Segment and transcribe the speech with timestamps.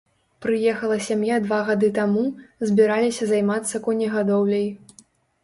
[0.43, 2.23] Прыехала сям'я два гады таму,
[2.71, 4.67] збіраліся займацца конегадоўляй.